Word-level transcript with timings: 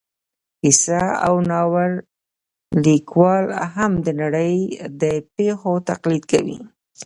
کیسه 0.61 1.01
او 1.25 1.33
ناول 1.49 1.93
لیکوال 2.85 3.45
هم 3.73 3.91
د 4.05 4.07
نړۍ 4.21 4.55
د 5.01 5.03
پېښو 5.35 5.73
تقلید 5.89 6.23
کوي 6.31 6.59